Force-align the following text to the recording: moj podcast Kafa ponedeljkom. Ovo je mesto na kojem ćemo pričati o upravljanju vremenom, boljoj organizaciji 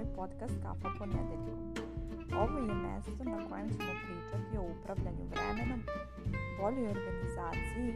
moj 0.00 0.14
podcast 0.16 0.54
Kafa 0.62 0.88
ponedeljkom. 0.98 1.58
Ovo 2.42 2.58
je 2.58 2.74
mesto 2.74 3.24
na 3.24 3.48
kojem 3.48 3.68
ćemo 3.68 3.92
pričati 4.04 4.58
o 4.58 4.62
upravljanju 4.72 5.24
vremenom, 5.30 5.80
boljoj 6.60 6.88
organizaciji 6.96 7.94